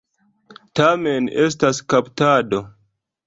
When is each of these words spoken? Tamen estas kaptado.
Tamen 0.79 1.27
estas 1.45 1.81
kaptado. 1.95 2.63